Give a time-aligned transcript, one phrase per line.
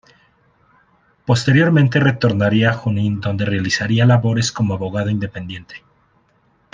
[1.27, 5.83] Posteriormente retornaría a Junín donde realizaría labores como abogado independiente.